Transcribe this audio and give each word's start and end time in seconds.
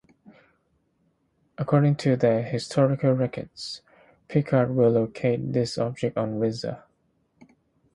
According 1.59 1.97
to 1.97 2.15
their 2.15 2.41
historical 2.41 3.13
records, 3.13 3.81
Picard 4.29 4.73
will 4.73 4.89
locate 4.89 5.53
this 5.53 5.77
object 5.77 6.17
on 6.17 6.39
Risa. 6.39 6.81